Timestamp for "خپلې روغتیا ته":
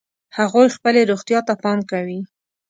0.75-1.53